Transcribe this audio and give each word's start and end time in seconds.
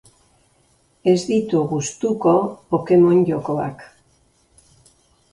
Ez 1.11 1.17
ditu 1.25 1.59
gustuko 1.73 2.33
Pokemon 2.73 3.21
jokoak. 3.27 3.85